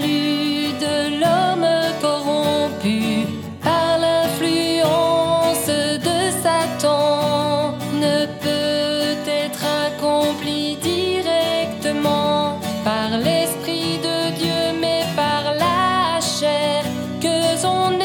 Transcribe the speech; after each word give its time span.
de 0.00 1.20
l'homme 1.20 1.68
corrompu 2.00 3.26
par 3.62 3.98
l'influence 3.98 5.68
de 6.08 6.18
Satan 6.42 7.74
ne 7.94 8.26
peut 8.42 9.30
être 9.44 9.64
accompli 9.86 10.76
directement 10.76 12.58
par 12.84 13.18
l'Esprit 13.18 13.98
de 14.08 14.18
Dieu, 14.38 14.62
mais 14.80 15.02
par 15.14 15.42
la 15.54 16.20
chair 16.20 16.84
que 17.20 17.38
son 17.58 17.98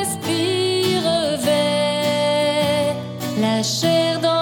esprit 0.00 0.98
revêt. 1.10 2.94
La 3.40 3.62
chair 3.62 4.20
dans 4.20 4.33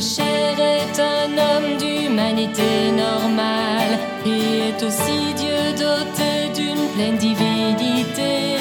Cher 0.00 0.58
est 0.58 0.98
un 0.98 1.36
homme 1.36 1.76
d'humanité 1.76 2.90
normale. 2.90 3.98
Il 4.24 4.62
est 4.68 4.82
aussi 4.82 5.34
Dieu 5.36 5.74
doté 5.76 6.48
d'une 6.54 6.88
pleine 6.94 7.18
divinité. 7.18 8.56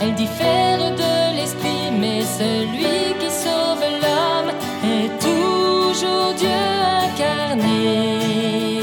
Elle 0.00 0.14
diffère 0.14 0.78
de 0.78 1.36
l'esprit, 1.36 1.90
mais 2.00 2.22
celui 2.22 3.12
qui 3.20 3.30
sauve 3.30 3.84
l'homme 4.02 4.52
est 4.84 5.10
toujours 5.20 6.32
Dieu 6.38 6.48
incarné. 7.04 8.80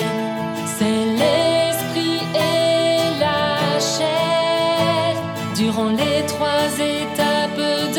C'est 0.78 1.06
l'esprit 1.20 2.22
et 2.36 3.20
la 3.20 3.80
chair 3.80 5.16
durant 5.56 5.90
les 5.90 6.24
trois 6.28 6.70
étapes 6.78 7.91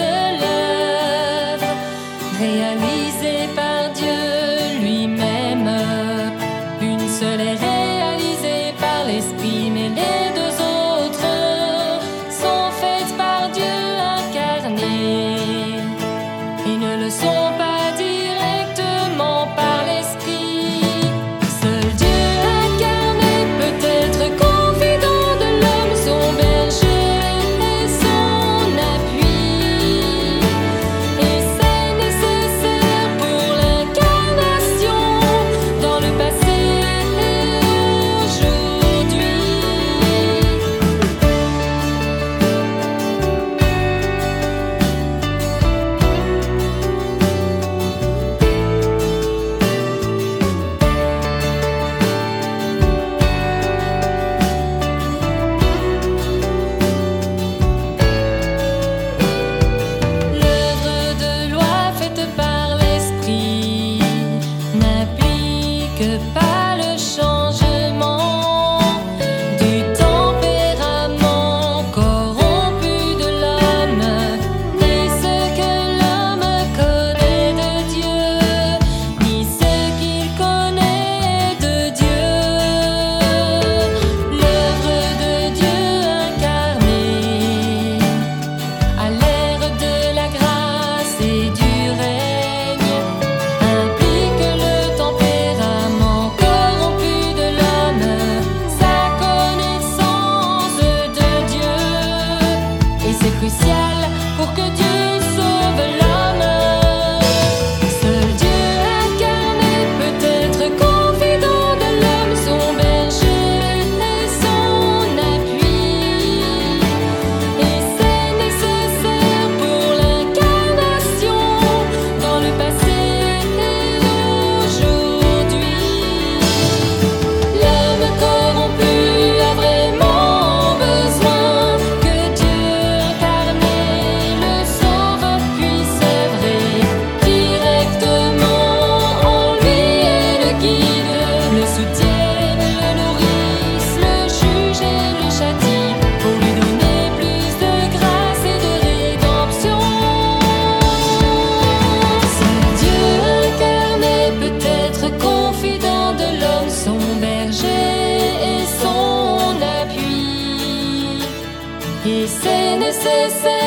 listen. 163.22 163.62